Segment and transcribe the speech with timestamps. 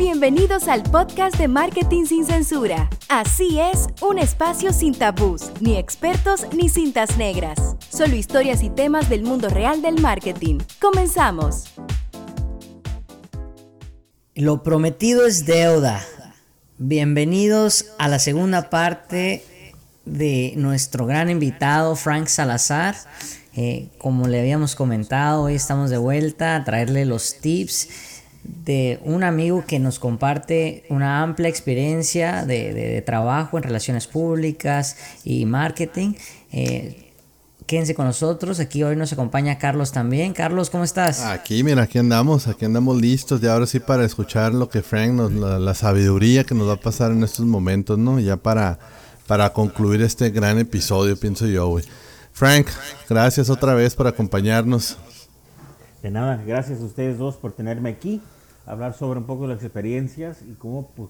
[0.00, 2.88] Bienvenidos al podcast de Marketing sin Censura.
[3.10, 7.76] Así es, un espacio sin tabús, ni expertos ni cintas negras.
[7.90, 10.60] Solo historias y temas del mundo real del marketing.
[10.80, 11.64] Comenzamos.
[14.34, 16.02] Lo prometido es deuda.
[16.78, 19.44] Bienvenidos a la segunda parte
[20.06, 22.96] de nuestro gran invitado Frank Salazar.
[23.54, 27.90] Eh, como le habíamos comentado, hoy estamos de vuelta a traerle los tips
[28.64, 35.46] de un amigo que nos comparte una amplia experiencia de, trabajo en relaciones públicas y
[35.46, 36.14] marketing.
[36.52, 37.10] Eh,
[37.66, 38.60] quédense con nosotros.
[38.60, 40.32] Aquí hoy nos acompaña Carlos también.
[40.32, 41.20] Carlos, ¿cómo estás?
[41.20, 43.42] Aquí, mira, aquí andamos, aquí andamos listos.
[43.42, 46.80] Y ahora sí para escuchar lo que Frank nos, la, sabiduría que nos va a
[46.80, 48.18] pasar en estos momentos, ¿no?
[48.18, 48.78] Ya para,
[49.26, 51.84] para concluir este gran episodio, pienso yo, güey.
[52.32, 52.66] Frank,
[53.08, 54.98] gracias otra vez por acompañarnos.
[56.02, 58.22] De nada, gracias a ustedes dos por tenerme aquí,
[58.66, 61.08] hablar sobre un poco las experiencias y cómo pues,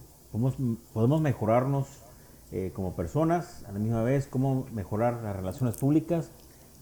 [0.93, 1.87] podemos, mejorarnos
[2.53, 6.31] eh, como personas, a la misma vez cómo mejorar las relaciones públicas,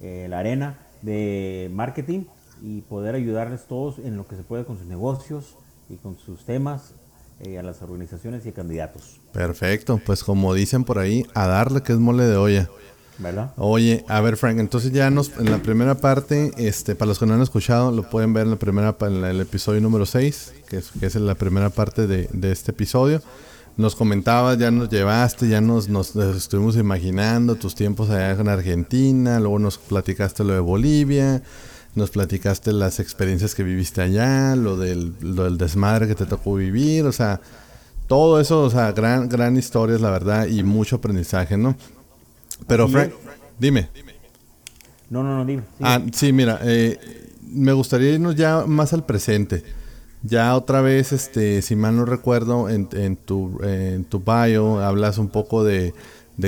[0.00, 2.24] eh, la arena de marketing
[2.62, 5.56] y poder ayudarles todos en lo que se puede con sus negocios
[5.88, 6.94] y con sus temas
[7.40, 9.20] eh, a las organizaciones y candidatos.
[9.32, 12.68] Perfecto, pues como dicen por ahí, a darle que es mole de olla.
[13.56, 17.26] Oye, a ver, Frank, entonces ya nos, en la primera parte, este, para los que
[17.26, 21.14] no han escuchado, lo pueden ver en la primera, el episodio número 6, que es,
[21.16, 23.20] la primera parte de, este episodio.
[23.76, 29.38] Nos comentabas, ya nos llevaste, ya nos, nos, estuvimos imaginando tus tiempos allá en Argentina,
[29.40, 31.42] luego nos platicaste lo de Bolivia,
[31.94, 36.54] nos platicaste las experiencias que viviste allá, lo del, lo del desmadre que te tocó
[36.54, 37.40] vivir, o sea,
[38.06, 41.76] todo eso, o sea, gran, gran historias, la verdad, y mucho aprendizaje, ¿no?
[42.66, 43.12] Pero Frank,
[43.58, 43.88] dime.
[45.10, 45.62] No, no, no, dime.
[45.80, 46.98] Ah, sí, mira, eh,
[47.50, 49.62] me gustaría irnos ya más al presente.
[50.22, 52.86] Ya otra vez, este, si mal no recuerdo, en,
[53.16, 55.94] tu, en tu bio hablas un poco de,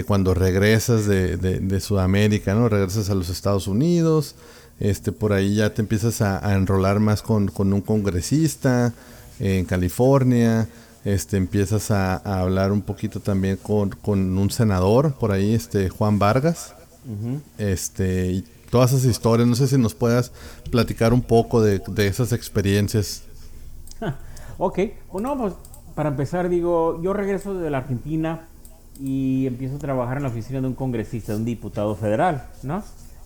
[0.06, 2.68] cuando regresas de, Sudamérica, ¿no?
[2.68, 4.34] Regresas a los Estados Unidos,
[4.80, 8.92] este, por ahí ya te empiezas a, enrolar más con, con, un congresista
[9.38, 10.68] en California,
[11.04, 16.74] este, empiezas a, hablar un poquito también con, un senador por ahí, este, Juan Vargas.
[17.58, 20.32] Este, y todas esas historias, no sé si nos puedas
[20.70, 23.24] platicar un poco de, esas experiencias.
[24.58, 24.78] ok,
[25.12, 25.54] bueno, pues
[25.94, 28.46] para empezar digo, yo regreso de la Argentina
[29.00, 32.82] y empiezo a trabajar en la oficina de un congresista, de un diputado federal, ¿no?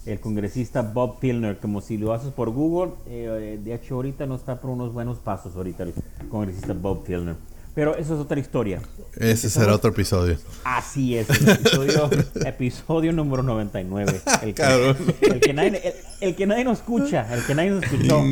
[0.06, 4.37] El congresista Bob Pilner, como si lo haces por Google, eh, de hecho ahorita no
[4.37, 5.95] está por unos buenos pasos ahorita el
[6.29, 7.37] congresista Bob Pilner.
[7.75, 8.81] Pero eso es otra historia.
[9.17, 10.37] Ese será otro episodio.
[10.62, 12.11] Así es, el episodio,
[12.47, 14.21] episodio número 99.
[14.43, 14.62] El que,
[15.23, 18.23] el que, nadie, el, que nadie nos escucha, el que nadie nos escuchó.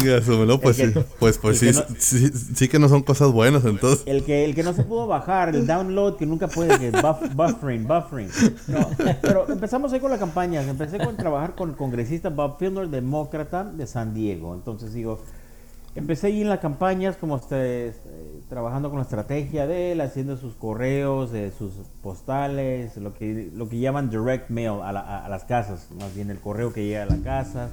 [0.61, 4.05] pues, sí, pues, pues sí, sí, sí, que no son cosas buenas entonces.
[4.07, 6.91] El que, el que no se pudo bajar, el download que nunca puede, que
[7.35, 8.31] buffering, buffering.
[8.69, 10.63] No, pero empezamos ahí con la campaña.
[10.63, 14.55] Empecé con trabajar con el congresista Bob Filner, demócrata de San Diego.
[14.55, 15.21] Entonces digo,
[15.95, 18.01] empecé ahí en las campañas como ustedes
[18.49, 21.73] trabajando con la estrategia de él, haciendo sus correos, sus
[22.03, 26.71] postales, lo que, lo que llaman direct mail a, las casas, más bien el correo
[26.71, 27.71] que llega a la casa,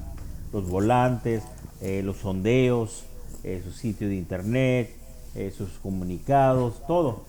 [0.54, 1.44] los volantes,
[1.82, 3.04] eh, los sondeos,
[3.44, 4.96] eh, su sitio de internet,
[5.36, 7.24] eh, sus comunicados, todo.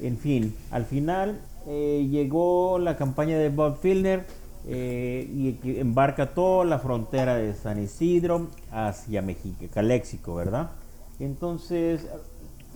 [0.00, 4.24] En fin, al final llegó la campaña de Bob Filner
[4.68, 10.70] y embarca toda la frontera de San Isidro hacia México, Caléxico, ¿verdad?
[11.18, 12.06] Entonces,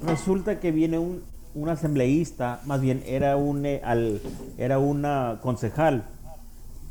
[0.02, 1.22] resulta que viene un,
[1.54, 4.20] un asambleísta, más bien era un eh, al,
[4.58, 6.04] era una concejal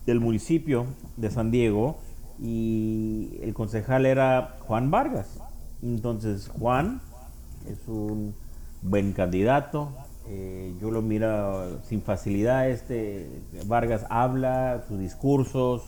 [0.05, 0.85] del municipio
[1.17, 1.97] de San Diego
[2.41, 5.39] y el concejal era Juan Vargas.
[5.81, 7.01] Entonces Juan
[7.69, 8.35] es un
[8.81, 9.89] buen candidato.
[10.27, 12.69] Eh, yo lo miro sin facilidad.
[12.69, 13.29] Este
[13.65, 15.83] Vargas habla, sus discursos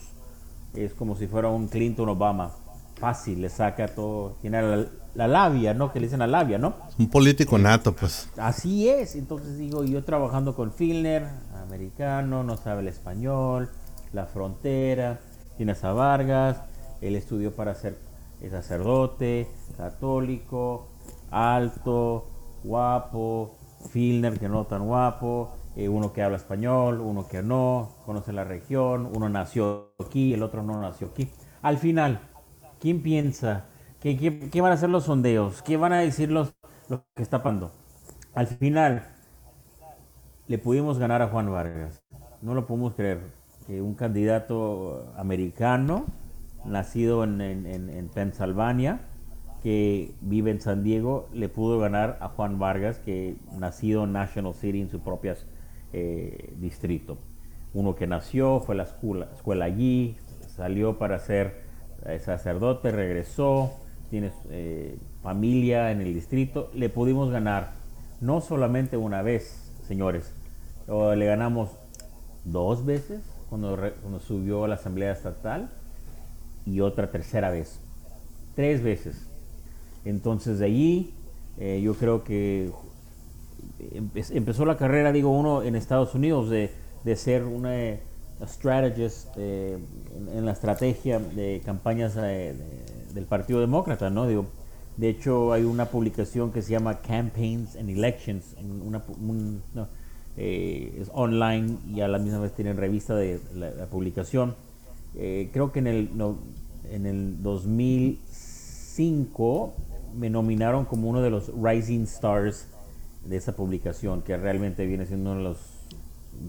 [0.74, 2.52] es como si fuera un Clinton Obama.
[2.96, 4.38] Fácil, le saca todo.
[4.42, 4.86] Tiene la,
[5.16, 5.92] la labia, ¿no?
[5.92, 6.76] Que le dicen la labia, ¿no?
[6.98, 8.30] Un político nato, pues.
[8.38, 9.16] Así es.
[9.16, 11.28] Entonces digo, yo trabajando con Filner,
[11.62, 13.70] americano, no sabe el español,
[14.14, 15.20] la frontera,
[15.58, 16.62] tiene a Vargas,
[17.02, 17.98] él estudió para ser
[18.50, 19.48] sacerdote,
[19.78, 20.88] católico,
[21.32, 22.28] alto,
[22.64, 23.56] guapo,
[23.90, 28.44] Filner que no tan guapo, eh, uno que habla español, uno que no, conoce la
[28.44, 31.30] región, uno nació aquí, el otro no nació aquí.
[31.62, 32.20] Al final,
[32.80, 33.66] ¿quién piensa
[34.06, 35.64] ¿Qué, van a hacer los sondeos?
[35.64, 36.54] ¿Qué van a decir los,
[36.90, 37.72] lo que está pasando?
[38.36, 39.08] Al final,
[40.48, 42.04] le pudimos ganar a Juan Vargas.
[42.44, 43.32] No lo podemos creer.
[43.66, 46.06] Que un candidato americano,
[46.66, 49.00] nacido en, en, Pennsylvania,
[49.66, 54.54] que vive en San Diego, le pudo ganar a Juan Vargas, que nacido en National
[54.54, 55.34] City en su propio
[55.92, 57.18] eh, distrito.
[57.74, 60.18] Uno que nació, fue a la escuela, allí,
[60.56, 61.64] salió para ser
[62.06, 63.74] eh, sacerdote, regresó,
[64.12, 66.70] tiene eh, familia en el distrito.
[66.76, 67.72] Le pudimos ganar
[68.22, 70.32] no solamente una vez, señores,
[70.88, 71.72] le ganamos
[72.44, 73.76] dos veces cuando
[74.20, 75.72] subió a la Asamblea Estatal
[76.68, 77.80] y otra tercera vez.
[78.54, 79.25] Tres veces.
[80.06, 81.14] Entonces de allí
[81.58, 82.72] eh, yo creo que
[84.30, 86.72] empezó la carrera, digo uno, en Estados Unidos de,
[87.04, 87.74] de ser una
[88.46, 89.78] strategist eh,
[90.34, 92.54] en, la estrategia de campañas eh,
[93.14, 94.28] del Partido Demócrata, ¿no?
[94.28, 94.48] Digo,
[94.98, 98.56] de hecho hay una publicación que se llama Campaigns and Elections,
[100.38, 104.56] es online y a la misma vez tienen revista de la, publicación.
[105.14, 106.10] creo que en el,
[106.92, 109.74] en el 2005
[110.18, 112.68] me nominaron como uno de los Rising Stars
[113.26, 115.58] de esa publicación, que realmente viene siendo uno de los,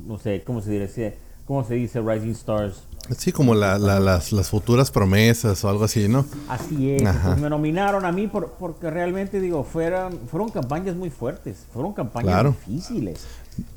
[0.06, 1.18] no sé, ¿cómo se dice?
[1.46, 2.82] ¿Cómo se dice Rising Stars?
[3.16, 6.24] Sí, como las, las, futuras promesas o algo así, ¿no?
[6.48, 7.02] Así es.
[7.02, 11.92] Pues me nominaron a mí por, porque realmente, digo, fueron, fueron campañas muy fuertes, fueron
[11.92, 13.24] campañas difíciles.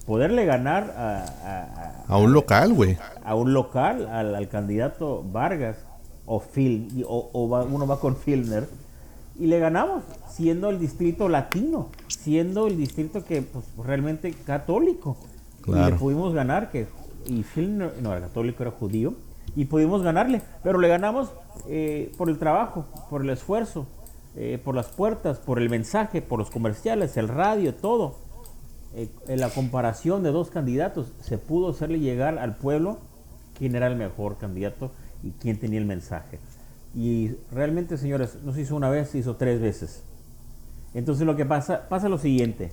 [0.07, 2.05] Poderle ganar a...
[2.07, 2.97] A, un local, güey.
[3.23, 5.77] A un local, al, candidato Vargas,
[6.25, 7.29] o Phil, o,
[7.69, 8.67] uno va con Filner
[9.39, 15.17] y le ganamos, siendo el distrito latino, siendo el distrito que pues, realmente católico.
[15.65, 16.87] Y le pudimos ganar, que
[17.25, 19.13] y Phil no, era católico, era judío,
[19.55, 21.31] y pudimos ganarle, pero le ganamos
[21.67, 23.87] eh, por el trabajo, por el esfuerzo,
[24.35, 28.15] eh, por las puertas, por el mensaje, por los comerciales, el radio, todo.
[28.95, 32.97] Eh, en la comparación de dos candidatos, se pudo hacerle llegar al pueblo
[33.57, 34.91] quién era el mejor candidato
[35.23, 36.39] y quién tenía el mensaje.
[36.95, 40.03] Y realmente, señores, no se hizo una vez, se hizo tres veces.
[40.93, 42.71] Entonces lo que pasa, pasa lo siguiente.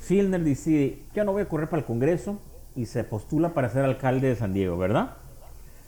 [0.00, 2.38] Filner decide, ya no voy a correr para el Congreso
[2.76, 5.14] y se postula para ser alcalde de San Diego, ¿verdad?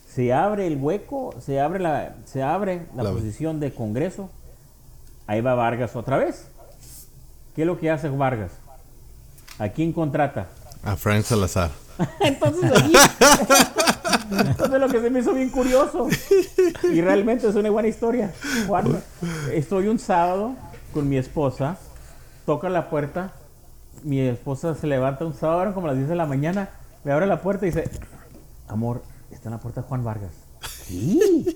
[0.09, 4.31] Se abre el hueco, se abre la, se abre la, posición de Congreso.
[5.27, 6.49] Ahí va Vargas otra vez.
[7.55, 8.53] ¿Qué es lo que hace Vargas?
[9.59, 10.49] ¿A quién contrata?
[10.83, 11.71] A Frank Salazar.
[12.21, 12.71] Entonces
[14.31, 16.09] Entonces lo que se me hizo bien curioso.
[16.93, 18.33] Y realmente es una buena historia.
[18.67, 19.03] Juan,
[19.53, 20.55] estoy un sábado
[20.93, 21.77] con mi esposa,
[22.45, 23.33] toca la puerta,
[24.03, 26.71] mi esposa se levanta un sábado, como las 10 de la mañana,
[27.05, 27.91] me abre la puerta y dice,
[28.69, 30.46] amor, está en la puerta Juan Vargas.
[30.87, 31.47] Sí.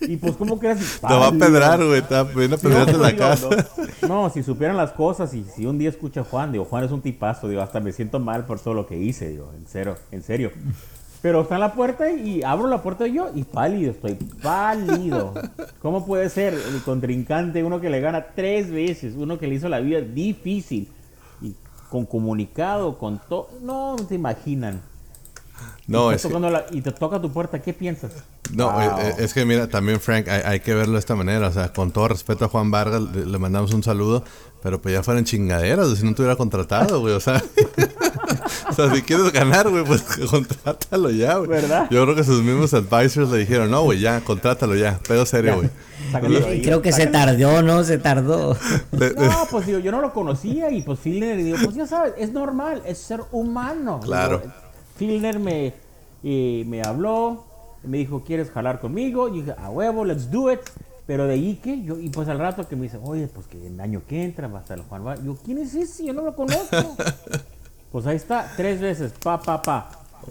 [0.00, 0.84] Y pues, ¿cómo que así?
[1.00, 2.02] Te va a pedrar, güey.
[2.02, 3.48] Te va a pedrar en la casa.
[4.08, 6.90] No, si supieran las cosas y si un día escucha a Juan, digo, Juan es
[6.90, 9.96] un tipazo, digo, hasta me siento mal por todo lo que hice, digo, en serio,
[10.10, 10.50] en serio.
[11.20, 15.34] Pero está en la puerta y abro la puerta yo y pálido, estoy pálido.
[15.80, 19.68] ¿Cómo puede ser el contrincante, uno que le gana tres veces, uno que le hizo
[19.68, 20.88] la vida difícil
[21.40, 21.54] y
[21.90, 23.50] con comunicado, con todo?
[23.62, 24.82] No, no te imaginan.
[25.86, 26.26] No, es
[26.70, 28.12] y te toca tu puerta, ¿qué piensas?
[28.52, 31.48] No, eh, eh, es, que mira, también Frank, hay, que verlo de esta manera.
[31.48, 34.24] O sea, con todo respeto a Juan Vargas, le, mandamos un saludo,
[34.62, 37.14] pero pues ya fueran chingaderas, si no te hubiera contratado, güey.
[37.14, 37.42] O sea,
[38.68, 41.50] o sea, si quieres ganar, güey, pues contrátalo ya, güey.
[41.50, 41.88] ¿Verdad?
[41.90, 45.00] Yo creo que sus mismos advisors le dijeron, no, güey, ya, contrátalo ya.
[45.08, 46.62] Pero serio, güey.
[46.62, 47.84] Creo que se tardó, ¿no?
[47.84, 48.56] Se tardó.
[48.92, 52.32] No, pues digo, yo no lo conocía y pues Filner digo, pues ya sabes, es
[52.32, 54.00] normal, es ser humano.
[54.02, 54.42] Claro.
[54.96, 55.74] Filner me,
[56.22, 57.44] eh, me habló,
[57.82, 59.28] me dijo, ¿quieres jalar conmigo?
[59.28, 60.60] Y dije, a huevo, let's do it.
[61.06, 63.66] Pero de ahí que yo, y pues al rato que me dice, oye, pues que
[63.66, 66.06] el año que entra va a estar el Juan Yo, ¿quién es ese?
[66.06, 66.76] Yo no lo conozco.
[67.92, 69.90] Pues ahí está, tres veces, pa, pa, pa.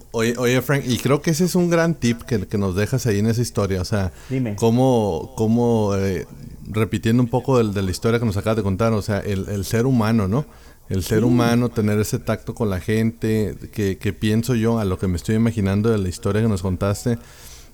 [0.10, 3.06] Oye, oye, Frank, y creo que ese es un gran tip que, que nos dejas
[3.06, 3.82] ahí en esa historia.
[3.82, 4.56] O sea, Dime.
[4.56, 6.26] cómo, cómo eh,
[6.72, 9.86] repitiendo un poco de, la historia que nos acabas de contar, o sea, el, ser
[9.86, 10.46] humano, ¿no?
[10.92, 15.00] El ser humano, tener ese tacto con la gente, que, que, pienso yo, a lo
[15.00, 17.18] que me estoy imaginando de la historia que nos contaste,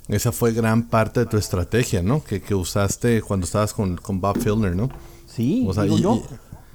[0.07, 2.23] esa fue gran parte de tu estrategia, ¿no?
[2.23, 4.89] Que, que usaste cuando estabas con, con Bob Filner, ¿no?
[5.25, 6.21] Sí, o sea, yo,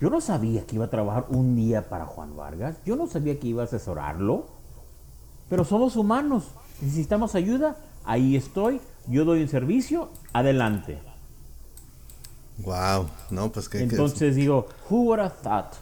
[0.00, 2.76] yo no sabía que iba a trabajar un día para Juan Vargas.
[2.84, 4.46] Yo no sabía que iba a asesorarlo.
[5.48, 6.48] Pero somos humanos.
[6.80, 7.76] Necesitamos ayuda.
[8.04, 8.80] Ahí estoy.
[9.06, 10.10] Yo doy un servicio.
[10.32, 10.98] Adelante.
[12.64, 13.08] Wow.
[13.30, 13.80] No, pues que.
[13.80, 15.74] Entonces digo, who would have thought?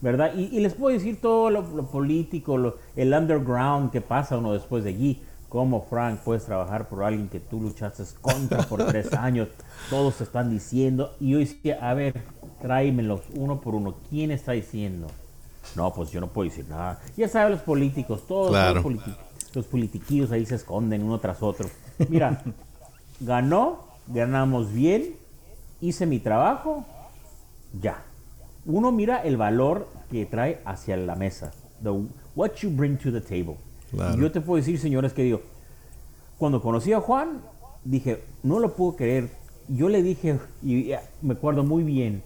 [0.00, 0.34] ¿Verdad?
[0.34, 2.56] Y, les puedo decir todo lo, político,
[2.94, 5.22] el underground que pasa uno después de allí.
[5.48, 9.48] Cómo, Frank, puedes trabajar por alguien que tú luchaste contra por tres años.
[9.90, 11.14] Todos están diciendo.
[11.18, 12.22] Y yo decía, a ver,
[12.60, 13.96] tráemelos uno por uno.
[14.10, 15.08] ¿Quién está diciendo?
[15.74, 17.00] No, pues yo no puedo decir nada.
[17.16, 18.52] Ya saben los políticos, todos
[19.54, 21.68] los, politiquillos ahí se esconden uno tras otro.
[22.08, 22.42] Mira,
[23.20, 25.16] ganó, ganamos bien,
[25.80, 26.84] hice mi trabajo
[27.80, 28.02] ya.
[28.66, 31.52] Uno mira el valor que trae hacia la mesa.
[31.82, 31.90] The,
[32.34, 33.56] what you bring to the table.
[33.90, 34.20] Claro.
[34.20, 35.40] Yo te puedo decir, señores, que digo,
[36.38, 37.40] cuando conocí a Juan,
[37.84, 39.30] dije, no lo puedo creer.
[39.68, 40.92] Yo le dije, y
[41.22, 42.22] me acuerdo muy bien,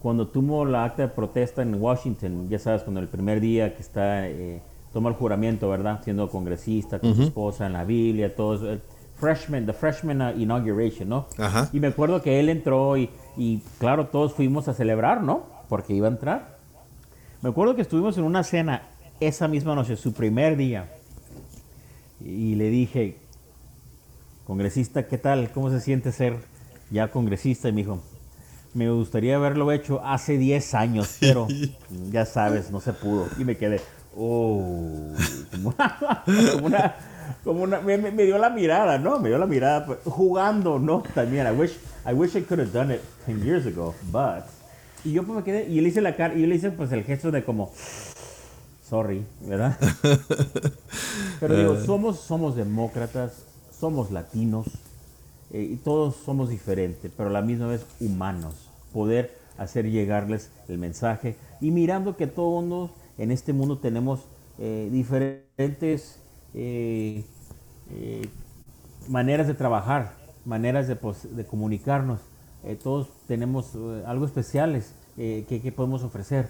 [0.00, 3.82] cuando tuvo la acta de protesta en Washington, ya sabes, cuando el primer día que
[3.82, 4.62] está, eh,
[4.92, 6.00] toma el juramento, ¿verdad?
[6.02, 8.82] Siendo congresista, con su esposa en la Biblia, todo eso.
[9.20, 11.26] Freshman, the freshman uh, inauguration, ¿no?
[11.38, 11.68] Ajá.
[11.72, 15.46] Y me acuerdo que él entró y, y, claro, todos fuimos a celebrar, ¿no?
[15.68, 16.58] Porque iba a entrar.
[17.42, 18.82] Me acuerdo que estuvimos en una cena
[19.20, 20.88] esa misma noche, su primer día.
[22.20, 23.18] Y le dije,
[24.44, 25.50] congresista, ¿qué tal?
[25.52, 26.36] ¿Cómo se siente ser
[26.90, 27.68] ya congresista?
[27.68, 28.02] Y me dijo,
[28.74, 31.46] me gustaría haberlo hecho hace 10 años, pero
[32.10, 33.28] ya sabes, no se pudo.
[33.38, 33.80] Y me quedé,
[34.16, 35.12] oh,
[35.52, 36.94] como una, como una,
[37.44, 39.18] como una- me, me- dio la mirada, ¿no?
[39.20, 41.02] Me dio la mirada, pues, jugando, ¿no?
[41.14, 41.72] También, I wish,
[42.08, 44.44] I wish I could have done it 10 years ago, but...
[45.04, 46.90] Y yo pues me quedé, y le hice la cara, y yo le hice pues
[46.92, 47.72] el gesto de como,
[48.88, 49.78] sorry, ¿verdad?
[51.40, 53.44] Pero digo, somos, somos demócratas,
[53.78, 54.66] somos latinos,
[55.52, 58.54] eh, y todos somos diferentes, pero a la misma vez humanos.
[58.92, 64.20] Poder hacer llegarles el mensaje y mirando que todos en este mundo tenemos
[64.58, 66.18] eh, diferentes
[66.60, 67.24] eh,
[67.92, 68.28] eh,
[69.08, 72.18] maneras de trabajar, maneras de, comunicarnos.
[72.64, 76.48] Eh, todos tenemos algo especiales que, podemos ofrecer.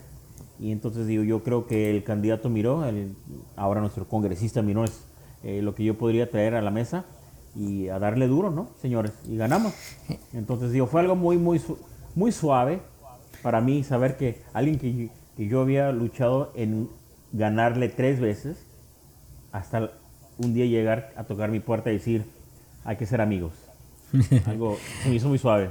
[0.58, 3.14] Y entonces digo, yo creo que el candidato miró, el,
[3.54, 5.04] ahora nuestro congresista miró es,
[5.62, 7.04] lo que yo podría traer a la mesa
[7.54, 9.12] y a darle duro, ¿no, señores?
[9.28, 9.74] Y ganamos.
[10.32, 11.60] Entonces digo, fue algo muy, muy,
[12.14, 12.80] muy suave
[13.42, 16.88] para mí saber que alguien que yo había luchado en
[17.32, 18.67] ganarle tres veces,
[19.52, 19.90] hasta
[20.38, 22.24] un día llegar a tocar mi puerta y decir,
[22.84, 23.52] hay que ser amigos.
[24.46, 25.70] Algo se me hizo muy suave.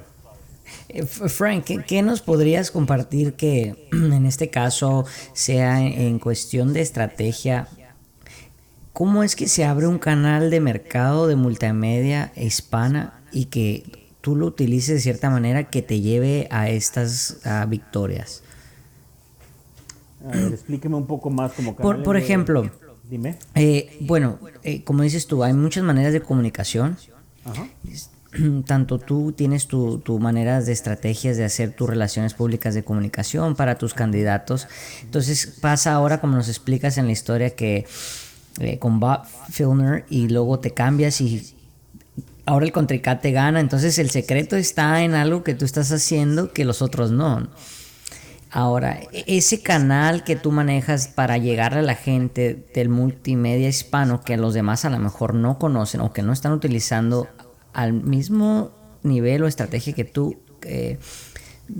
[0.90, 6.82] Eh, Frank, ¿qué, qué nos podrías compartir que en este caso sea en, cuestión de
[6.82, 7.68] estrategia?
[8.94, 14.36] ¿Cómo es que se abre un canal de mercado de multimedia hispana y que tú
[14.36, 18.44] lo utilices de cierta manera que te lleve a estas a victorias?
[20.26, 22.72] A ver, explíqueme un poco más como Por, ejemplo,
[23.10, 23.38] Dime.
[23.56, 26.98] eh, bueno, eh, como dices tú, hay muchas maneras de comunicación.
[27.46, 27.68] Ajá.
[28.66, 33.56] tanto tú tienes tu, tu maneras de estrategias de hacer tus relaciones públicas de comunicación
[33.56, 34.68] para tus candidatos.
[35.04, 37.86] Entonces pasa ahora como nos explicas en la historia que
[38.60, 41.54] eh, con Bob Filner y luego te cambias y
[42.46, 43.60] ahora el contrincante gana.
[43.60, 47.48] Entonces el secreto está en algo que tú estás haciendo que los otros no.
[48.52, 54.22] Ahora, e- ese canal que tú manejas para llegar a la gente del multimedia hispano
[54.24, 57.28] que los demás a lo mejor no conocen o que no están utilizando
[57.74, 58.72] al mismo
[59.04, 60.98] nivel o estrategia que tú, eh,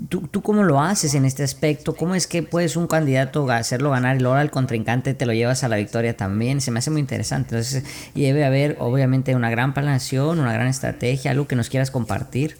[0.08, 3.90] tú, tú cómo lo haces en este aspecto, cómo es que puedes un candidato hacerlo
[3.90, 6.90] ganar y luego al contrincante te lo llevas a la victoria también, se me hace
[6.90, 7.56] muy interesante.
[7.56, 7.84] Entonces,
[8.14, 12.56] y debe haber obviamente una gran planeación, una gran estrategia, algo que nos quieras compartir.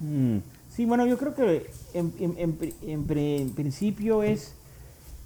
[0.00, 0.38] Mm,
[0.74, 4.54] Sí, bueno, yo creo que en, en- en en pri- en principio es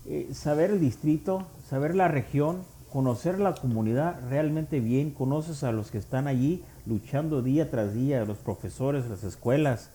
[0.06, 5.90] eh, saber el distrito, saber la región, conocer la comunidad realmente bien, conoces a los
[5.90, 9.90] que están allí luchando día tras día, los profesores, las escuelas,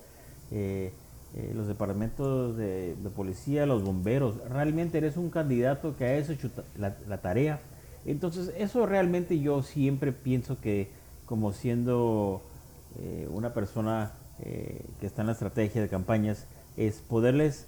[0.51, 0.91] eh,
[1.35, 4.38] eh, los departamentos de, policía, los bomberos.
[4.49, 7.61] Realmente eres un candidato que ha hecho la, la tarea.
[8.05, 10.89] Entonces, eso realmente yo siempre pienso que
[11.25, 12.41] como siendo
[13.31, 16.47] una persona que está en la estrategia de campañas,
[16.79, 17.67] es poderles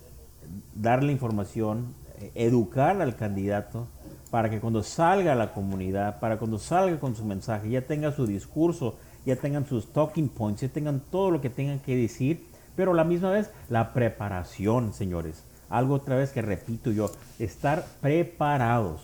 [0.74, 3.88] darle información, eh, educar al candidato
[4.32, 8.13] para que cuando salga a la comunidad, para cuando salga con su mensaje, ya tenga
[8.13, 12.46] su discurso, ya tengan sus talking points, ya tengan todo lo que tengan que decir,
[12.77, 15.44] pero a la misma vez la preparación, señores.
[15.70, 19.01] Algo otra vez que repito yo, estar preparados.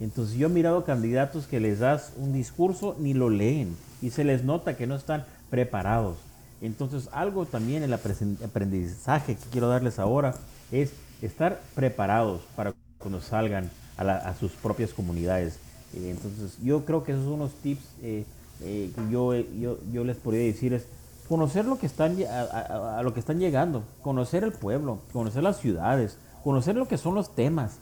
[0.00, 4.24] Entonces yo he mirado candidatos que les das un discurso ni lo leen y se
[4.24, 6.27] les nota que no están preparados.
[6.60, 10.34] Entonces algo también en el aprendizaje que quiero darles ahora
[10.72, 10.90] es
[11.22, 15.58] estar preparados para cuando salgan a, la- sus propias comunidades.
[15.94, 18.24] Eh, entonces yo creo que esos son unos tips eh,
[18.62, 20.86] eh, que yo, yo, yo les podría decir es
[21.28, 26.16] conocer lo que están a, lo que están llegando, conocer el pueblo, conocer las ciudades,
[26.42, 27.78] conocer lo que son los temas.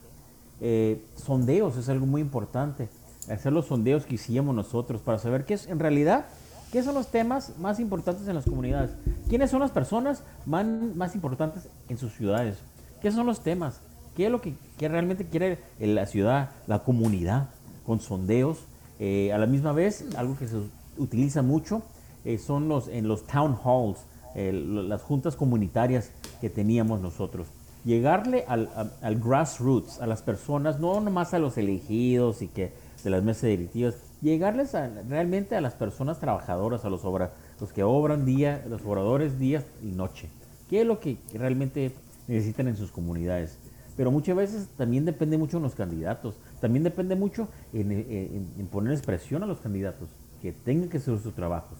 [1.16, 2.88] Sondeos es algo muy importante.
[3.30, 6.26] Hacer los sondeos que hicimos nosotros para saber qué es en realidad,
[6.73, 8.90] qué son los temas más importantes en las comunidades.
[9.28, 12.58] ¿Quiénes son las personas man- más importantes en sus ciudades?
[13.00, 13.80] ¿Qué son los temas?
[14.16, 17.49] ¿Qué es lo que, que realmente quiere la ciudad, la comunidad?
[17.85, 18.58] Con sondeos.
[18.99, 20.56] Eh, a la misma vez, algo que se
[20.99, 21.82] utiliza mucho
[22.25, 23.99] eh, son los en los town halls.
[24.35, 27.46] las juntas comunitarias que teníamos nosotros.
[27.85, 28.68] Llegarle al,
[29.00, 32.73] al, grassroots, a las personas, no nomás a los elegidos y que
[33.04, 34.73] de las mesas directivas, llegarles
[35.08, 39.64] realmente a las personas trabajadoras, a los, obra, los que obran día, los obradores día
[39.82, 40.28] y noche.
[40.68, 41.92] ¿Qué es lo que realmente
[42.26, 43.58] necesitan en sus comunidades?
[43.96, 48.66] Pero muchas veces también depende mucho de los candidatos, también depende mucho en, en, en
[48.66, 50.08] ponerles presión a los candidatos,
[50.42, 51.78] que tengan que hacer sus trabajos.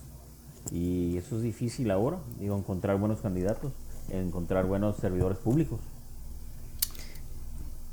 [0.73, 3.73] Y eso es difícil ahora, digo, encontrar buenos candidatos,
[4.11, 5.81] encontrar buenos servidores públicos.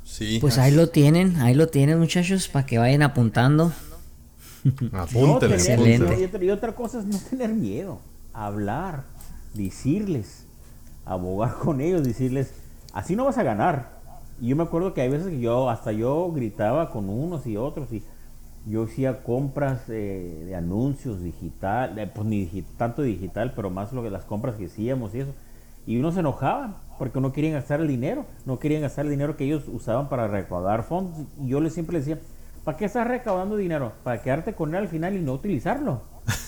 [0.04, 0.38] Sí.
[0.40, 3.72] Pues ahí lo tienen, ahí lo tienen muchachos, para que vayan apuntando.
[4.92, 5.56] Apúntenle.
[5.56, 6.44] Excelente.
[6.44, 8.00] Y otra, cosa es no tener miedo,
[8.32, 9.04] hablar,
[9.54, 10.46] decirles,
[11.04, 12.54] abogar con ellos, decirles,
[12.92, 13.94] así no vas a ganar.
[14.40, 17.56] Y yo me acuerdo que hay veces que yo, hasta yo gritaba con unos y
[17.56, 18.02] otros y
[18.66, 22.46] yo hacía compras de anuncios digital, pues ni
[22.78, 25.32] tanto digital, pero más lo que las compras que hacíamos y eso.
[25.86, 29.36] Y uno se enojaban porque no querían gastar el dinero, no querían gastar el dinero
[29.36, 31.26] que ellos usaban para recaudar fondos.
[31.42, 32.22] Y yo les siempre les decía,
[32.64, 33.92] ¿para qué estás recaudando dinero?
[34.02, 36.02] Para quedarte con él al final y no utilizarlo.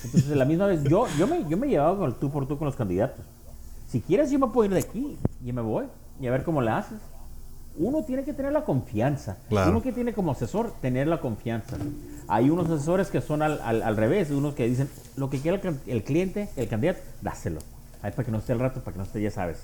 [0.05, 2.59] Entonces, la misma vez, yo, yo, me, yo me llevaba con el tú por tú
[2.59, 3.25] con los candidatos.
[3.89, 5.87] Si quieres, yo me puedo ir de aquí y me voy
[6.21, 6.99] y a ver cómo la haces
[7.79, 9.37] uno tiene que tener la confianza.
[9.51, 11.77] Uno que tiene como asesor, tener la confianza.
[12.29, 16.03] Hay unos asesores que son al, al, revés, unos que dicen, lo que quiera el,
[16.03, 17.61] cliente, el candidato, dáselo.
[18.03, 19.59] Ahí para que no esté el rato, para que no esté, ya sabes.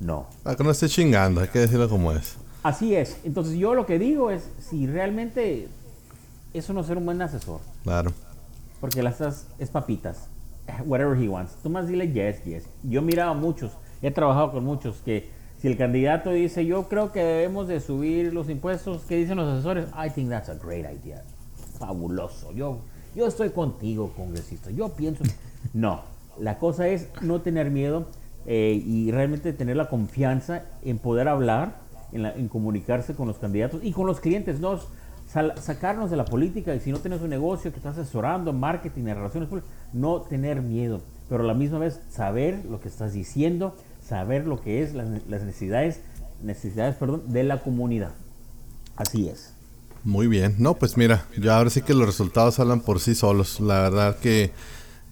[0.00, 0.26] No.
[0.42, 2.36] Para que no esté chingando, hay que decirlo como es.
[2.62, 3.18] Así es.
[3.24, 5.68] Entonces yo lo que digo es, si realmente
[6.52, 7.60] eso no ser un buen asesor.
[7.82, 8.12] Claro.
[8.80, 9.20] Porque las
[9.58, 10.28] es papitas.
[10.86, 11.54] Whatever he wants.
[11.62, 12.64] Tú más dile yes, yes.
[12.82, 17.10] Yo he mirado muchos, he trabajado con muchos que si el candidato dice, yo creo
[17.10, 19.86] que debemos de subir los impuestos, ¿qué dicen los asesores?
[19.88, 21.24] I think that's a great idea.
[21.78, 22.52] Fabuloso.
[22.52, 22.78] Yo,
[23.16, 24.70] yo estoy contigo, congresista.
[24.70, 25.24] Yo pienso...
[25.74, 26.02] No,
[26.38, 28.06] la cosa es no tener miedo
[28.46, 31.80] eh, y realmente tener la confianza en poder hablar,
[32.12, 34.60] en, comunicarse con los candidatos y con los clientes.
[34.60, 34.78] No
[35.28, 39.48] sacarnos de la política y si no tienes un negocio que estás asesorando, marketing, relaciones
[39.48, 44.46] públicas, no tener miedo, pero a la misma vez saber lo que estás diciendo, saber
[44.46, 46.00] lo que es las, necesidades,
[46.42, 48.12] necesidades perdón, de la comunidad.
[48.96, 49.52] Así es.
[50.02, 50.54] Muy bien.
[50.58, 53.60] No, pues mira, yo ahora sí que los resultados hablan por sí solos.
[53.60, 54.52] La verdad que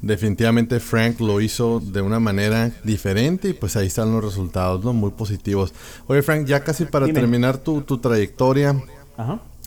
[0.00, 4.92] definitivamente Frank lo hizo de una manera diferente y pues ahí están los resultados, ¿no?
[4.92, 5.74] Muy positivos.
[6.06, 8.76] Oye, Frank, ya casi para terminar tu, tu trayectoria,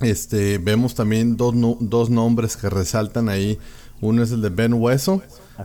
[0.01, 3.59] este vemos también dos, dos nombres que resaltan ahí.
[4.01, 5.21] Uno es el de Ben Hueso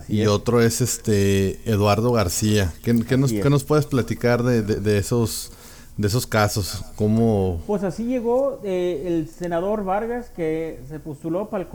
[0.09, 2.73] y otro es este Eduardo García.
[2.83, 5.53] ¿Qué, nos, puedes platicar de, esos
[5.97, 6.85] de esos casos?
[6.97, 7.61] ¿Cómo?
[7.67, 11.69] Pues así llegó eh, el senador Vargas que se postuló para el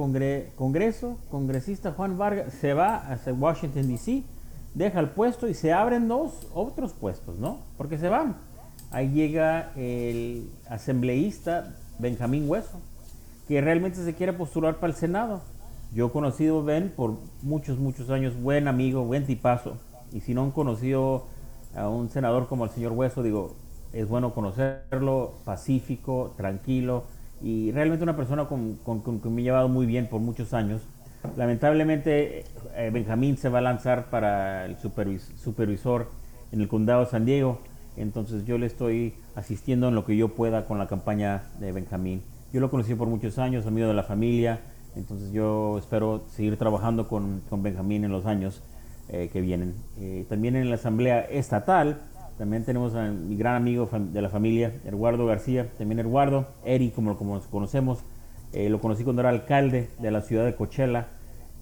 [0.56, 4.24] Congreso, congresista Juan Vargas, se va hacia Washington D.C.,
[4.74, 7.60] deja el puesto y se abren dos otros puestos, ¿no?
[7.78, 8.38] Porque se van.
[8.92, 12.80] Ahí llega el asambleísta Benjamín Hueso,
[13.48, 15.42] que realmente se quiere postular para el Senado
[15.94, 19.78] yo he conocido a Ben por muchos, muchos años, buen amigo, buen tipazo.
[20.12, 21.26] Y si no han conocido
[21.76, 23.56] a un senador como el señor Hueso, digo,
[23.92, 27.06] es bueno conocerlo, pacífico, tranquilo
[27.42, 28.78] y realmente una persona con,
[29.22, 30.84] que me he llevado muy bien por muchos años.
[31.36, 36.08] Lamentablemente, eh, Benjamín se va a lanzar para el supervisor
[36.52, 37.62] en el condado de San Diego,
[38.02, 42.24] entonces yo le estoy asistiendo en lo que yo pueda con la campaña de Benjamín.
[42.52, 44.62] Yo lo conocí por muchos años, amigo de la familia,
[44.96, 48.64] entonces yo espero seguir trabajando con, con Benjamín en los años
[49.12, 49.74] eh, que vienen.
[50.00, 52.02] Eh, también en la Asamblea Estatal,
[52.38, 57.10] también tenemos a mi gran amigo de la familia, Eduardo García, también Eduardo, Eri, como
[57.10, 57.18] lo
[57.50, 58.04] conocemos,
[58.54, 61.08] eh, lo conocí cuando era alcalde de la ciudad de Coachella,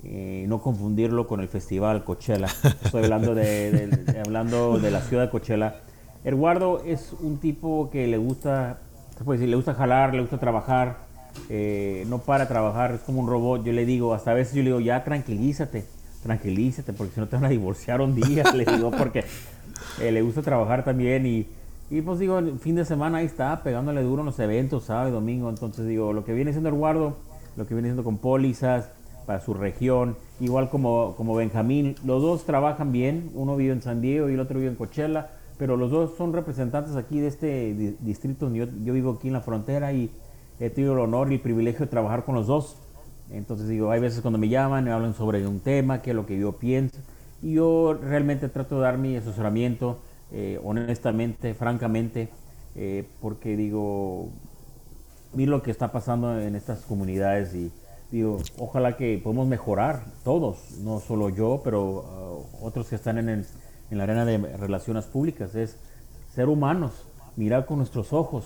[0.03, 2.47] no confundirlo con el festival Coachella,
[2.83, 3.89] estoy hablando de,
[4.23, 5.75] hablando de la ciudad de Coachella.
[6.27, 8.79] Eduardo es un tipo que le gusta,
[9.17, 10.97] se decir, le gusta jalar, le gusta trabajar,
[11.47, 13.63] eh, no para trabajar, es como un robot.
[13.63, 15.85] Yo le digo, hasta a veces yo le digo, ya tranquilízate,
[16.23, 19.23] tranquilízate, porque si no te van a divorciar un día, le digo, porque
[20.01, 21.47] eh, le gusta trabajar también y,
[21.89, 25.07] y pues digo, el fin de semana ahí está, pegándole duro en los eventos, sábado
[25.07, 25.49] y domingo.
[25.49, 27.15] Entonces digo, lo que viene siendo Eduardo,
[27.55, 28.89] lo que viene siendo con pólizas
[29.25, 34.01] para su región, igual como, como Benjamín, los dos trabajan bien, uno vive en San
[34.01, 37.95] Diego y el otro vive en Coachella, pero los dos son representantes aquí de este
[37.99, 40.11] distrito yo, yo vivo aquí en la frontera y
[40.59, 42.77] he tenido el honor y el privilegio de trabajar con los dos.
[43.31, 46.25] Entonces digo, hay veces cuando me llaman, me hablan sobre un tema, qué es lo
[46.25, 46.97] que yo pienso.
[47.41, 49.99] Y yo realmente trato de dar mi asesoramiento,
[50.31, 52.29] eh, honestamente, francamente,
[52.75, 54.29] eh, porque digo,
[55.33, 57.71] vi lo que está pasando en estas comunidades y
[58.11, 63.45] digo, ojalá que podamos mejorar todos, no solo yo, pero uh, otros que están en,
[63.89, 65.77] en la arena de relaciones públicas, es
[66.33, 66.91] ser humanos,
[67.35, 68.45] mirar con nuestros ojos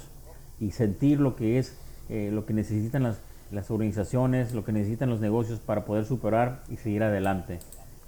[0.60, 1.76] y sentir lo que es,
[2.10, 3.20] eh, lo que necesitan las,
[3.52, 7.60] las, organizaciones, lo que necesitan los negocios para poder superar y seguir adelante.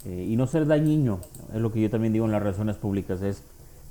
[0.06, 1.20] Eh, y no ser dañino,
[1.52, 3.42] es lo que yo también digo en las relaciones públicas, es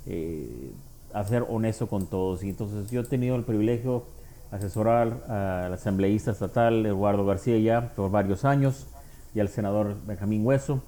[0.06, 0.72] eh,
[1.12, 2.42] hacer honesto con todos.
[2.44, 4.04] Y entonces yo he tenido el privilegio
[4.50, 8.86] de asesorar al asambleísta estatal Eduardo García ya por varios años
[9.34, 10.82] y al senador Benjamín Hueso.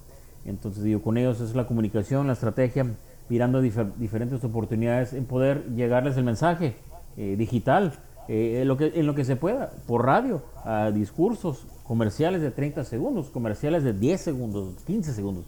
[0.47, 2.85] Entonces digo, con ellos es la comunicación, la estrategia,
[3.29, 6.75] mirando diferentes oportunidades en poder llegarles el mensaje
[7.17, 7.93] eh, digital,
[8.29, 12.51] eh, en, lo que, en lo que se pueda, por radio, a discursos comerciales de
[12.51, 15.45] 30 segundos, comerciales de 10 segundos, 15 segundos,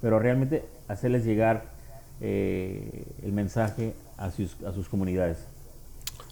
[0.00, 1.64] pero realmente hacerles llegar
[2.20, 5.38] eh, el mensaje a sus, a sus comunidades.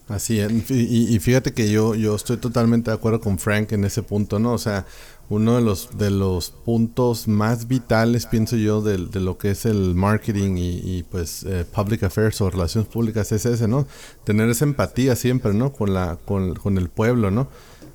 [0.07, 4.03] Así es, y, fíjate que yo, yo estoy totalmente de acuerdo con Frank en ese
[4.03, 4.53] punto, ¿no?
[4.53, 4.85] O sea,
[5.29, 9.65] uno de los, de los puntos más vitales, pienso yo, de, de lo que es
[9.65, 13.87] el marketing y, pues eh, public affairs o relaciones públicas es ese, ¿no?
[14.25, 15.73] Tener esa empatía siempre, ¿no?
[15.73, 17.49] Con, la, con, con el pueblo, ¿no?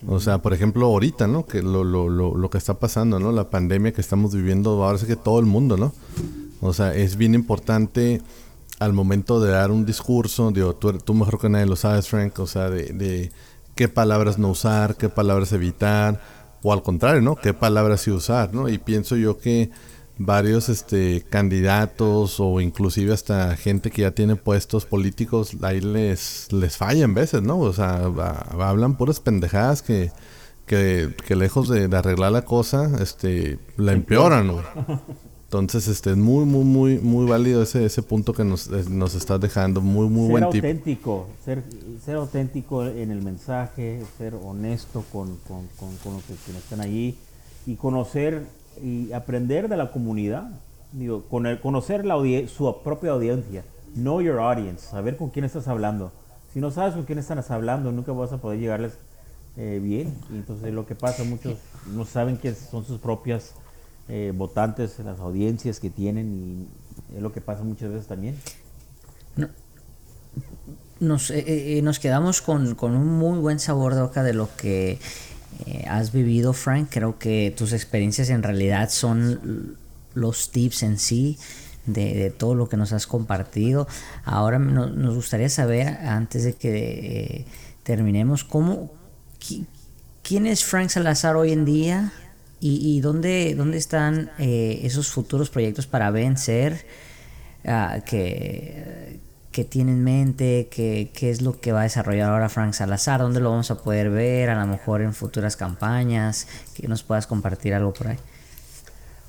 [0.08, 1.46] O sea, por ejemplo, ahorita, ¿no?
[1.46, 3.32] Que lo, lo, lo, lo que está pasando, ¿no?
[3.32, 5.94] La pandemia que estamos viviendo, ahora sí que todo el mundo, ¿no?
[6.62, 8.22] O sea, es bien importante
[8.80, 12.40] al momento de dar un discurso, digo, tú, tú mejor que nadie lo sabes, Frank,
[12.40, 13.32] o sea, de, de,
[13.76, 16.22] qué palabras no usar, qué palabras evitar,
[16.64, 17.36] o al contrario, ¿no?
[17.36, 18.70] Qué palabras sí usar, ¿no?
[18.70, 19.72] Y pienso yo que
[20.18, 26.76] varios este candidatos o inclusive hasta gente que ya tiene puestos políticos ahí les les
[26.76, 27.58] fallan veces, ¿no?
[27.60, 28.04] O sea,
[28.60, 30.12] hablan puras pendejadas que
[30.66, 34.62] que, que lejos de, de, arreglar la cosa, este, la empeoran, ¿no?
[35.50, 39.42] Entonces, este es muy, muy, muy, muy válido ese, ese punto que nos, nos estás
[39.42, 39.82] dejando.
[39.82, 41.64] Muy, muy ser buen auténtico, Ser,
[42.06, 45.68] ser auténtico en el mensaje, ser honesto con, con,
[46.04, 47.18] con, los que, están allí
[47.66, 48.46] y conocer
[48.84, 50.52] y aprender de la comunidad.
[50.92, 53.64] Digo, con el, conocer la su propia audiencia.
[53.96, 56.12] Know your audience, saber con quién estás hablando.
[56.54, 59.00] Si no sabes con quién estás hablando, nunca vas a poder llegarles
[59.58, 60.14] eh, bien.
[60.32, 61.58] Y entonces lo que pasa, muchos
[61.92, 63.56] no saben que son sus propias
[64.10, 66.68] eh, votantes, las audiencias que tienen
[67.14, 68.36] y es lo que pasa muchas veces también.
[71.00, 74.50] nos, eh, eh, nos quedamos con, con, un muy buen sabor de boca de lo
[74.58, 75.00] que
[75.88, 76.88] has vivido, Frank.
[76.90, 79.78] Creo que tus experiencias en realidad son
[80.16, 81.38] los tips en sí.
[81.86, 83.88] De, de todo lo que nos has compartido.
[84.24, 87.48] Ahora nos gustaría saber, antes de que
[87.82, 88.92] terminemos, cómo,
[90.22, 92.14] quién es Frank Salazar hoy en día,
[92.62, 96.86] ¿Y, dónde, dónde están eh, esos futuros proyectos para vencer?
[97.64, 99.20] Uh, que,
[99.52, 103.40] que tiene en mente, qué es lo que va a desarrollar ahora Frank Salazar, dónde
[103.40, 107.74] lo vamos a poder ver, a lo mejor en futuras campañas, que nos puedas compartir
[107.74, 108.18] algo por ahí.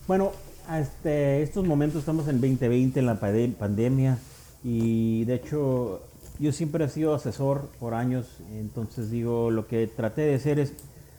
[0.06, 0.32] Bueno,
[0.78, 4.18] este, estos momentos estamos en 2020, en la pandemia,
[4.62, 6.02] y de hecho
[6.38, 10.74] yo siempre he sido asesor por años, entonces digo, lo que traté de hacer es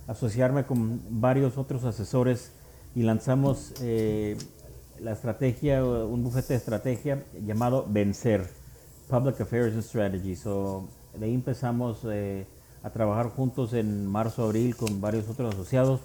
[0.07, 2.51] asociarme con varios otros asesores
[2.95, 4.37] y lanzamos eh,
[4.99, 8.49] la estrategia, un bufete de estrategia llamado Vencer,
[9.09, 10.35] Public Affairs and Strategy.
[10.35, 10.87] So,
[11.17, 12.45] de ahí empezamos eh,
[12.83, 16.01] a trabajar juntos en marzo, abril con varios otros asociados.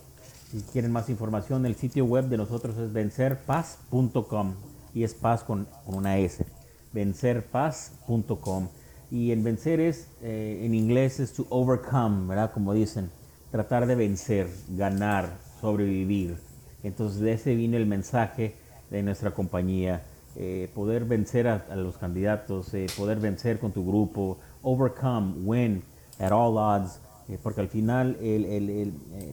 [0.51, 4.55] Si quieren más información, el sitio web de nosotros es vencerpaz.com
[4.95, 6.47] y es paz con, una S,
[6.93, 8.69] vencerpaz.com.
[9.11, 12.53] Y en vencer es, eh, en inglés es to overcome, ¿verdad?
[12.53, 13.11] Como dicen
[13.51, 16.37] tratar de vencer, ganar, sobrevivir.
[16.83, 18.55] Entonces de ese vino el mensaje
[18.91, 20.03] de nuestra compañía,
[20.37, 25.83] eh, poder vencer a, los candidatos, eh, poder vencer con tu grupo, overcome, win
[26.19, 28.17] at all odds, eh, porque al final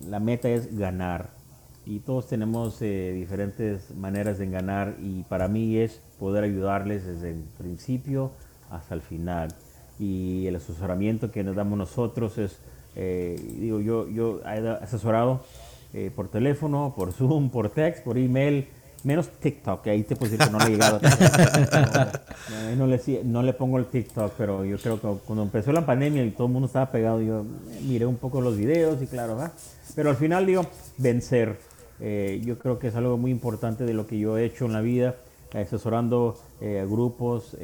[0.08, 1.32] la meta es ganar.
[1.86, 7.44] Y todos tenemos diferentes maneras de ganar y para mí es poder ayudarles desde el
[7.58, 8.32] principio
[8.70, 9.50] hasta el final.
[10.00, 12.58] Y el asesoramiento que nos damos nosotros es
[12.96, 15.42] eh, digo, yo, yo he asesorado
[15.94, 18.68] eh, por teléfono, por Zoom, por text, por email,
[19.04, 21.00] menos TikTok, que ahí te puedo decir que no le he llegado.
[22.78, 26.24] no, le, no le pongo el TikTok, pero yo creo que cuando empezó la pandemia
[26.24, 27.46] y todo el mundo estaba pegado, yo
[27.82, 29.38] miré un poco los videos y claro,
[29.96, 30.66] pero al final digo,
[30.98, 31.60] vencer.
[32.00, 34.74] Eh, yo creo que es algo muy importante de lo que yo he hecho en
[34.74, 35.16] la vida,
[35.54, 37.56] asesorando a grupos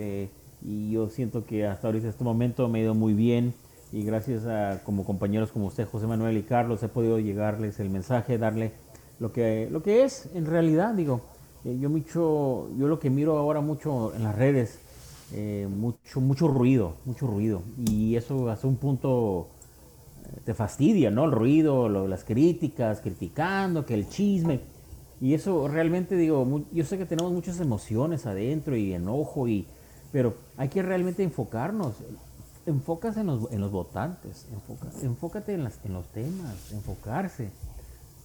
[0.62, 3.54] y yo siento que hasta ahorita este momento me ha ido muy bien
[3.92, 7.90] y gracias a como compañeros como usted, José Manuel y Carlos, he podido llegarles el
[7.90, 8.74] mensaje, darle
[9.20, 11.22] lo que, lo que es en realidad, digo,
[11.66, 14.80] eh, yo mucho, yo lo que miro ahora mucho en las redes,
[15.34, 19.48] eh, mucho, mucho ruido, mucho ruido, y eso hasta un punto
[20.26, 21.26] eh, te fastidia, ¿no?
[21.26, 24.62] El ruido, las críticas, criticando, que el chisme,
[25.22, 29.68] Y eso realmente digo, yo sé que tenemos muchas emociones adentro y enojo, y,
[30.14, 31.96] pero hay que realmente enfocarnos.
[32.70, 34.48] Enfócate en los, en los votantes,
[35.02, 37.50] enfócate en, las, en los temas, enfocarse.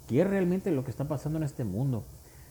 [0.06, 2.04] ¿Qué es realmente lo que está pasando en este mundo?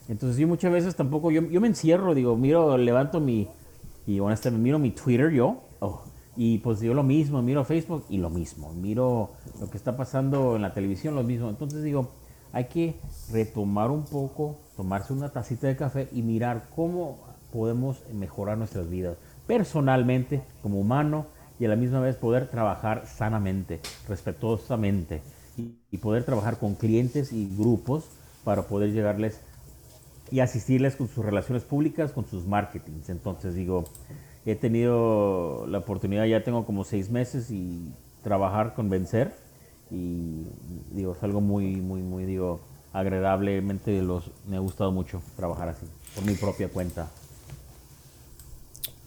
[0.09, 3.47] Entonces yo muchas veces tampoco, yo, yo me encierro, digo, miro, levanto mi,
[4.07, 6.01] y honestamente miro mi Twitter yo, oh,
[6.35, 9.29] y pues digo lo mismo, miro Facebook y lo mismo, miro
[9.59, 11.47] lo que está pasando en la televisión, lo mismo.
[11.47, 12.09] Entonces digo,
[12.53, 12.95] hay que
[13.31, 17.19] retomar un poco, tomarse una tacita de café y mirar cómo
[17.51, 19.15] podemos mejorar nuestras vidas
[19.47, 21.27] personalmente, como humano,
[21.63, 25.21] y a la misma vez poder trabajar sanamente, respetuosamente,
[25.55, 28.03] y, poder trabajar con clientes y grupos
[28.43, 29.39] para poder llegarles
[30.29, 33.07] y asistirles con sus relaciones públicas, con sus marketings.
[33.07, 33.85] Entonces digo,
[34.45, 39.31] he tenido la oportunidad, ya tengo como seis meses y trabajar con Vencer
[39.89, 40.45] y
[40.91, 42.59] digo, es algo muy, muy, muy, digo,
[42.91, 47.07] agradablemente los, me ha gustado mucho trabajar así, por mi propia cuenta.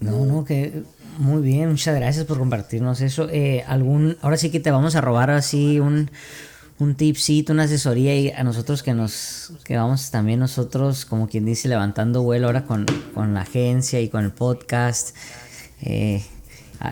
[0.00, 0.82] No, no, que
[1.18, 3.28] muy bien, muchas gracias por compartirnos eso.
[3.30, 6.11] Eh, algún, ahora sí que te vamos a robar así un,
[6.78, 11.46] un tipcito, una asesoría y a nosotros que nos que vamos también nosotros, como quien
[11.46, 15.16] dice, levantando vuelo ahora con, la agencia y con el podcast.
[15.80, 16.22] Eh,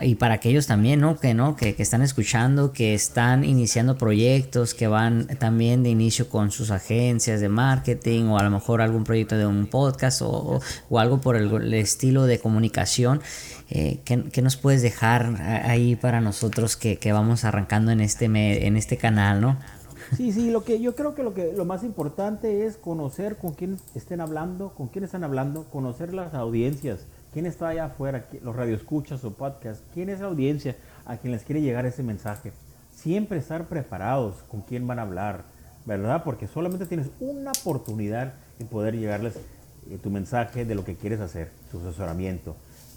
[0.02, 1.18] y para aquellos también, ¿no?
[1.18, 6.50] Que no, que, están escuchando, que están iniciando proyectos, que van también de inicio con
[6.50, 10.60] sus agencias de marketing o a lo mejor algún proyecto de un podcast o,
[10.96, 13.20] algo por el, estilo de comunicación.
[13.70, 18.26] Eh, ¿qué, nos puedes dejar ahí para nosotros que, que vamos arrancando en este,
[18.66, 19.58] en este canal, ¿no?
[20.16, 23.52] Sí, sí, lo que yo creo que lo que lo más importante es conocer con
[23.54, 27.00] quién estén hablando, con quién están hablando, conocer las audiencias,
[27.34, 31.42] quién está allá afuera, los radioescuchas o podcast, quién es la audiencia a quien les
[31.42, 32.52] quiere llegar ese mensaje.
[32.90, 35.42] Siempre estar preparados con quién van a hablar,
[35.84, 36.24] ¿verdad?
[36.24, 39.36] Porque solamente tienes una oportunidad de poder llegarles
[39.90, 42.56] eh, tu mensaje de lo que quieres hacer, tu asesoramiento.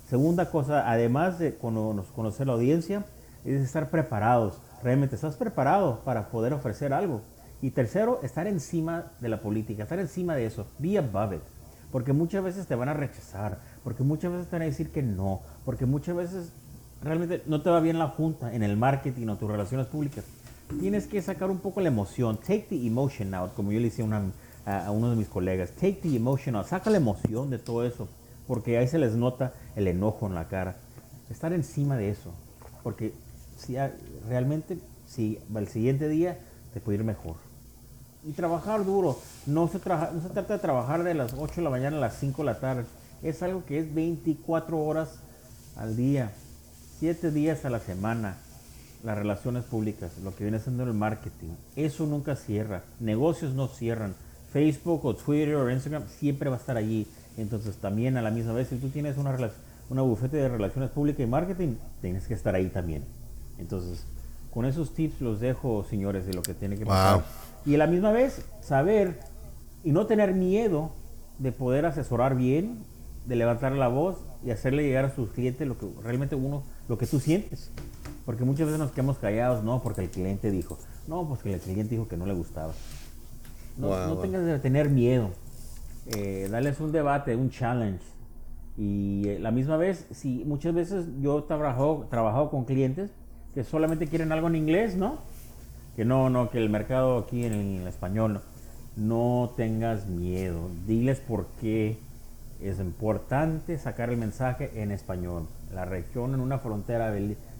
[0.10, 3.04] Segunda cosa, además de conocer la audiencia,
[3.43, 7.21] es estar preparados realmente estás preparado para poder ofrecer algo.
[7.62, 11.41] Y tercero, estar encima de la política, estar encima de eso, be above it.
[11.91, 15.02] Porque muchas veces te van a rechazar, porque muchas veces te van a decir que
[15.02, 16.52] no, porque muchas veces
[17.02, 20.26] realmente no te va bien la junta en el marketing o tus relaciones públicas.
[20.82, 22.36] Tienes que sacar un poco la emoción.
[22.36, 24.06] Take the emotion out, como yo le decía
[24.65, 25.71] a, a uno de mis colegas.
[25.71, 26.67] Take the emotion out.
[26.67, 28.10] Saca la emoción de todo eso,
[28.45, 30.76] porque ahí se les nota el enojo en la cara.
[31.30, 32.34] Estar encima de eso,
[32.84, 33.13] porque
[34.28, 36.38] realmente si el siguiente día
[36.73, 37.38] te puede ir mejor.
[38.26, 41.69] Y trabajar duro, no se, no se trata de trabajar de las 8 de la
[41.69, 42.84] mañana a las 5 de la tarde,
[43.23, 45.19] es algo que es 24 horas
[45.75, 46.32] al día,
[46.99, 48.38] 7 días a la semana.
[49.03, 52.84] Las relaciones públicas, lo que viene siendo el marketing, eso nunca cierra.
[52.99, 54.15] Negocios no cierran.
[54.51, 57.06] Facebook o Twitter o Instagram siempre va a estar allí.
[57.38, 59.38] Entonces también a la misma vez, si tú tienes una,
[59.89, 63.03] una bufete de relaciones públicas y marketing, tienes que estar ahí también.
[63.60, 64.03] Entonces,
[64.51, 67.23] con esos tips los dejo, señores, de lo que tiene que pasar.
[67.65, 69.19] Y a la misma vez, saber
[69.84, 70.91] y no tener miedo
[71.38, 72.80] de poder asesorar bien,
[73.27, 76.97] de levantar la voz y hacerle llegar a sus clientes lo que realmente uno, lo
[76.97, 77.71] que tú sientes.
[78.25, 81.95] Porque muchas veces nos quedamos callados, no, porque el cliente dijo, no, porque el cliente
[81.95, 82.73] dijo que no le gustaba.
[83.77, 85.29] No, tengas de tener miedo.
[86.07, 88.03] Eh, darles un debate, un challenge.
[88.77, 93.11] Y eh, la misma vez, si muchas veces yo he trabajado con clientes
[93.53, 95.17] que solamente quieren algo en inglés, ¿no?
[95.95, 98.41] Que no, no, que el mercado aquí en, el español,
[98.95, 99.53] no.
[99.57, 100.69] tengas miedo.
[100.85, 101.97] Diles por qué
[102.61, 105.47] es importante sacar el mensaje en español.
[105.73, 107.13] La región en una frontera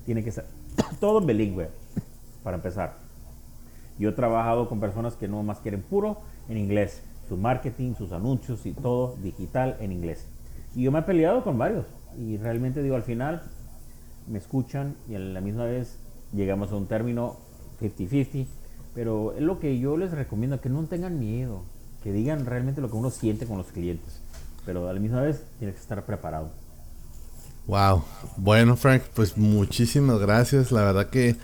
[0.06, 0.46] tiene que ser
[1.00, 1.70] todo bilingüe,
[2.44, 2.96] para empezar.
[4.00, 6.18] Yo he trabajado con personas que no más quieren puro
[6.50, 10.26] en inglés, su marketing, sus anuncios y todo digital en inglés.
[10.76, 11.86] Y yo me he peleado con varios
[12.18, 13.42] y realmente digo al final,
[14.28, 15.98] me escuchan y a la misma vez
[16.34, 17.38] llegamos a un término
[17.82, 18.46] 50-50.
[18.94, 21.62] Pero es lo que yo les recomiendo, que no tengan miedo,
[22.04, 24.22] que digan realmente lo que uno siente con los clientes.
[24.68, 26.52] Pero a la misma vez tienes que estar preparado.
[27.68, 28.04] Wow.
[28.36, 30.72] Bueno, Frank, pues muchísimas gracias.
[30.74, 31.38] La verdad que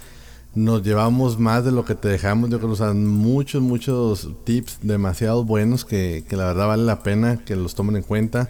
[0.53, 2.49] nos llevamos más de lo que te dejamos.
[2.49, 7.01] Yo creo que nos muchos, muchos tips demasiado buenos que, que la verdad vale la
[7.01, 8.49] pena que los tomen en cuenta.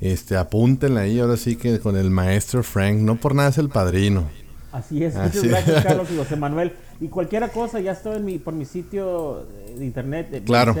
[0.00, 3.68] Este, apúntenla ahí, ahora sí que con el maestro Frank, no por nada es el
[3.68, 4.26] padrino.
[4.72, 6.72] Así es, muchas gracias Carlos y José Manuel.
[7.00, 10.74] Y cualquier cosa, ya estoy en mi, por mi sitio de internet, claro,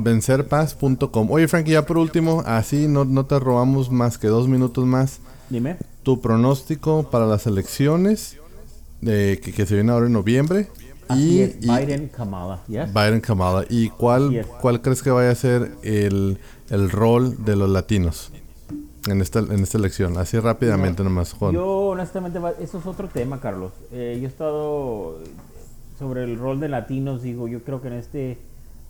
[0.00, 1.30] vencerpaz.com.
[1.30, 4.84] Oye Frank, y ya por último, así no, no te robamos más que dos minutos
[4.86, 5.20] más.
[5.48, 5.76] Dime.
[6.02, 8.38] Tu pronóstico para las elecciones
[9.00, 10.68] de, que, que se viene ahora en noviembre
[11.16, 12.60] y, Biden Kamala.
[12.66, 13.64] Biden Kamala.
[13.68, 18.32] ¿Y cuál, cuál crees que vaya a ser el, el rol de los latinos?
[19.06, 20.18] En esta, en esta elección?
[20.18, 21.54] Así rápidamente nomás, Juan.
[21.54, 23.72] Yo honestamente, eso es otro tema, Carlos.
[23.92, 25.18] Eh, yo he estado
[25.98, 28.38] sobre el rol de latinos, digo, yo creo que en este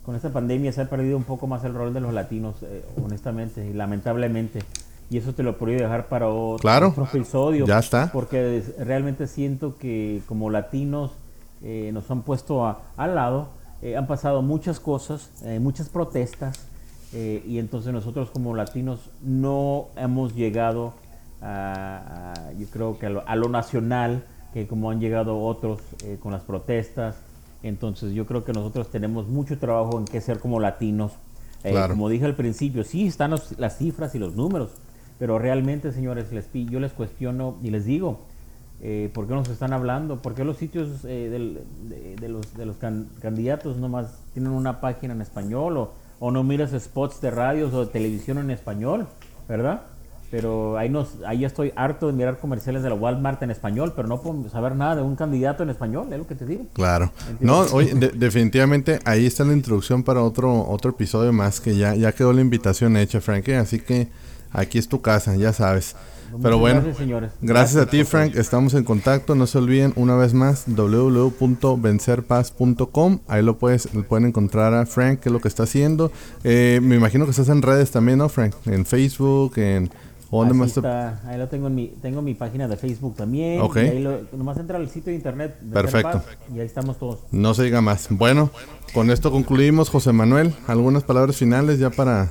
[0.03, 2.83] con esta pandemia se ha perdido un poco más el rol de los latinos, eh,
[3.03, 4.63] honestamente, y lamentablemente.
[5.11, 7.65] Y eso te lo puedo dejar para otro, episodio.
[7.67, 8.09] Ya está.
[8.11, 11.11] Porque realmente siento que como latinos
[11.61, 13.49] eh, nos han puesto al lado,
[13.97, 16.70] han pasado muchas cosas, muchas protestas,
[17.13, 20.93] eh, y entonces nosotros como latinos no hemos llegado
[21.41, 26.43] a, yo creo que a lo, nacional, que como han llegado otros eh, con las
[26.43, 27.17] protestas.
[27.63, 31.11] Entonces yo creo que nosotros tenemos mucho trabajo en qué ser como latinos.
[31.63, 34.71] Eh, como dije al principio, sí están las cifras y los números,
[35.19, 38.21] pero realmente, señores, les, yo les cuestiono y les digo,
[39.13, 40.23] ¿por qué nos están hablando?
[40.23, 41.61] ¿Por qué los sitios de,
[42.27, 42.77] los, de los
[43.21, 45.91] candidatos nomás tienen una página en español o
[46.21, 49.07] o no miras spots de radios o de televisión en español,
[49.49, 49.81] ¿verdad?
[50.29, 54.07] Pero ahí, nos, ahí estoy harto de mirar comerciales de la Walmart en español, pero
[54.07, 56.67] no puedo saber nada de un candidato en español, es lo que te digo.
[56.73, 57.11] Claro.
[57.39, 62.11] No, oye, definitivamente ahí está la introducción para otro, otro episodio más que ya, ya
[62.11, 63.49] quedó la invitación hecha, Frank.
[63.49, 64.07] Así que
[64.51, 65.95] aquí es tu casa, ya sabes.
[66.41, 66.81] Pero bueno,
[67.41, 68.35] gracias, a ti, Frank.
[68.35, 69.35] Estamos en contacto.
[69.35, 73.19] No se olviden, una vez más, www.vencerpaz.com.
[73.27, 76.11] Ahí lo, puedes, pueden encontrar a Frank, qué es lo que está haciendo.
[76.43, 78.55] Eh, me imagino que estás en redes también, ¿no, Frank?
[78.65, 79.91] En Facebook, en...
[80.31, 83.59] ¿Dónde más está, ahí lo tengo en mi, tengo mi página de Facebook también.
[83.59, 83.75] Ok.
[83.75, 85.57] ahí lo, nomás entra al sitio de internet.
[85.73, 86.23] Perfecto.
[86.55, 87.19] y ahí estamos todos.
[87.31, 88.07] No se diga más.
[88.09, 88.49] Bueno,
[88.93, 90.55] con esto concluimos, José Manuel.
[90.67, 92.29] ¿Algunas palabras finales ya para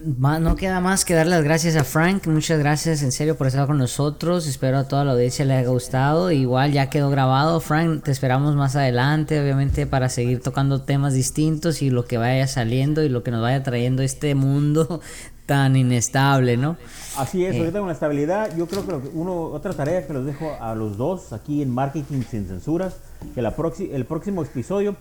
[0.00, 2.26] no queda más que dar las gracias a Frank.
[2.28, 4.46] Muchas gracias en serio por estar con nosotros.
[4.46, 6.30] Espero a toda la audiencia le haya gustado.
[6.30, 7.58] Igual ya quedó grabado.
[7.60, 12.46] Frank, te esperamos más adelante, obviamente, para seguir tocando temas distintos y lo que vaya
[12.46, 15.00] saliendo y lo que nos vaya trayendo este mundo
[15.46, 16.76] tan inestable, ¿no?
[17.16, 17.58] Así es, eh.
[17.58, 20.96] ahorita con la estabilidad, yo creo que uno, otra tarea que los dejo a los
[20.96, 22.98] dos aquí en Marketing Sin Censuras,
[23.34, 23.52] que la
[23.90, 24.94] el próximo episodio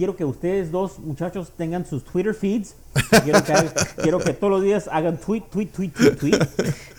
[0.00, 2.74] quiero que ustedes dos muchachos tengan sus Twitter feeds.
[4.02, 6.38] Quiero que, todos los días hagan tweet, tweet, tweet, tweet, tweet.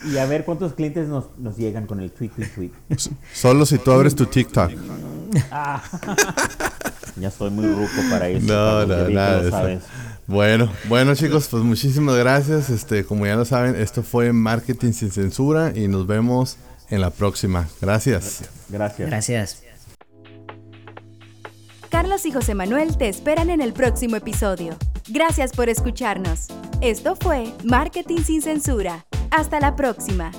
[0.04, 2.70] Y a ver cuántos clientes nos, llegan con el tweet, tweet, tweet.
[3.34, 4.70] Solo si tú abres tu TikTok.
[5.50, 5.82] Ah.
[7.16, 8.46] ya estoy muy ruco para eso.
[8.46, 9.80] No, no, nada.
[10.28, 12.70] Bueno, bueno chicos, pues muchísimas gracias.
[12.70, 16.56] Este, como ya lo saben, esto fue Marketing sin Censura y nos vemos
[16.88, 17.68] en la próxima.
[17.80, 18.44] Gracias.
[18.68, 19.08] Gracias.
[19.08, 19.71] Gracias.
[21.92, 24.76] Carlos y José Manuel te esperan en el próximo episodio.
[25.08, 26.46] Gracias por escucharnos.
[26.80, 29.04] Esto fue Marketing sin Censura.
[29.30, 30.32] Hasta la próxima.